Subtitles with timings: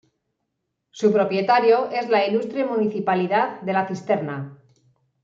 [0.89, 4.57] Su propietario es la Ilustre Municipalidad de La Cisterna.